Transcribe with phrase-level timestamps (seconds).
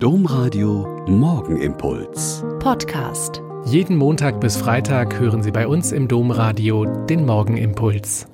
[0.00, 2.44] Domradio Morgenimpuls.
[2.60, 3.42] Podcast.
[3.64, 8.28] Jeden Montag bis Freitag hören Sie bei uns im Domradio den Morgenimpuls.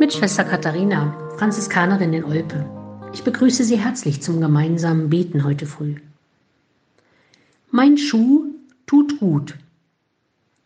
[0.00, 2.64] Mit Schwester Katharina, Franziskanerin in Olpe.
[3.12, 5.96] Ich begrüße Sie herzlich zum gemeinsamen Beten heute früh.
[7.70, 8.46] Mein Schuh
[8.86, 9.58] tut gut.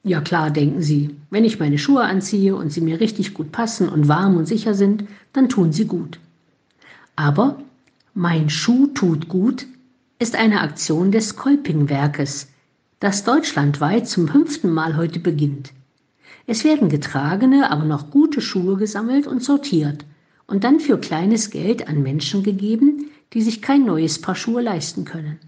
[0.04, 3.88] Ja klar, denken Sie, wenn ich meine Schuhe anziehe und sie mir richtig gut passen
[3.88, 6.20] und warm und sicher sind, dann tun sie gut.
[7.16, 7.58] Aber
[8.14, 9.66] mein Schuh tut gut
[10.18, 12.48] ist eine Aktion des Kolpingwerkes,
[12.98, 15.72] das deutschlandweit zum fünften Mal heute beginnt.
[16.46, 20.04] Es werden getragene, aber noch gute Schuhe gesammelt und sortiert
[20.46, 25.04] und dann für kleines Geld an Menschen gegeben, die sich kein neues Paar Schuhe leisten
[25.04, 25.38] können.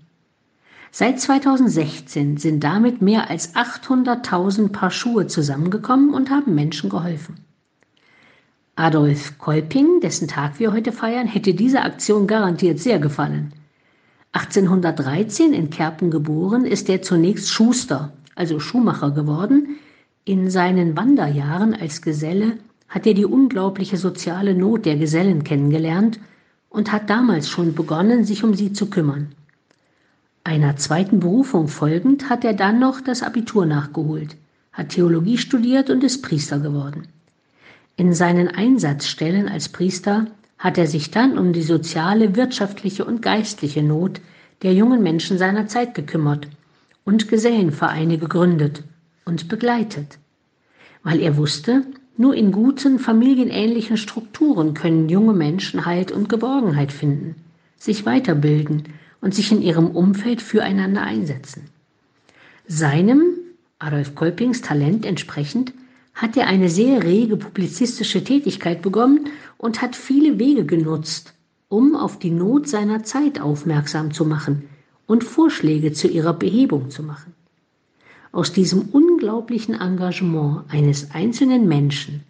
[0.90, 7.36] Seit 2016 sind damit mehr als 800.000 Paar Schuhe zusammengekommen und haben Menschen geholfen.
[8.74, 13.52] Adolf Kolping, dessen Tag wir heute feiern, hätte diese Aktion garantiert sehr gefallen.
[14.32, 19.76] 1813 in Kerpen geboren, ist er zunächst Schuster, also Schuhmacher geworden.
[20.24, 22.56] In seinen Wanderjahren als Geselle
[22.88, 26.18] hat er die unglaubliche soziale Not der Gesellen kennengelernt
[26.70, 29.34] und hat damals schon begonnen, sich um sie zu kümmern.
[30.44, 34.36] Einer zweiten Berufung folgend hat er dann noch das Abitur nachgeholt,
[34.72, 37.08] hat Theologie studiert und ist Priester geworden.
[37.96, 40.26] In seinen Einsatzstellen als Priester
[40.58, 44.20] hat er sich dann um die soziale, wirtschaftliche und geistliche Not
[44.62, 46.48] der jungen Menschen seiner Zeit gekümmert
[47.04, 48.84] und Gesellenvereine gegründet
[49.24, 50.18] und begleitet,
[51.02, 51.84] weil er wusste,
[52.16, 57.36] nur in guten, familienähnlichen Strukturen können junge Menschen Halt und Geborgenheit finden,
[57.76, 58.84] sich weiterbilden
[59.20, 61.64] und sich in ihrem Umfeld füreinander einsetzen.
[62.68, 63.22] Seinem,
[63.78, 65.72] Adolf Kolpings Talent entsprechend,
[66.22, 69.28] hat er eine sehr rege publizistische Tätigkeit begonnen
[69.58, 71.34] und hat viele Wege genutzt,
[71.68, 74.68] um auf die Not seiner Zeit aufmerksam zu machen
[75.08, 77.34] und Vorschläge zu ihrer Behebung zu machen.
[78.30, 82.22] Aus diesem unglaublichen Engagement eines einzelnen Menschen,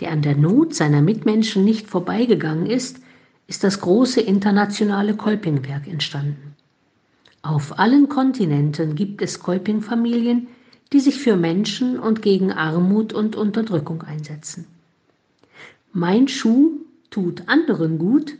[0.00, 3.00] der an der Not seiner Mitmenschen nicht vorbeigegangen ist,
[3.46, 6.54] ist das große internationale Kolpingwerk entstanden.
[7.40, 10.48] Auf allen Kontinenten gibt es Kolping-Familien,
[10.92, 14.66] die sich für Menschen und gegen Armut und Unterdrückung einsetzen.
[15.92, 16.72] Mein Schuh
[17.10, 18.34] tut anderen gut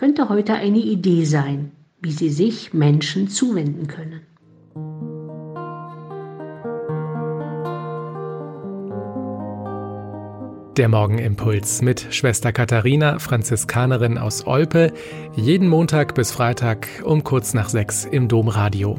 [0.00, 4.22] könnte heute eine Idee sein, wie sie sich Menschen zuwenden können.
[10.78, 14.94] Der Morgenimpuls mit Schwester Katharina, Franziskanerin aus Olpe,
[15.36, 18.98] jeden Montag bis Freitag um kurz nach sechs im Domradio.